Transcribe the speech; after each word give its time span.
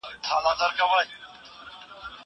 زه 0.27 0.31
اوس 0.35 0.55
سفر 0.59 0.71
کوم. 0.77 0.99